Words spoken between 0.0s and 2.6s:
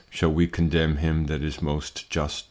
Shall we condemn him that is most just?